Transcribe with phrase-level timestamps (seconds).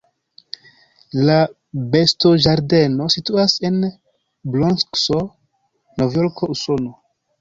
[1.27, 1.35] La
[1.95, 3.77] bestoĝardeno situas en
[4.55, 5.21] Bronkso,
[6.01, 6.97] Novjorko, Usono.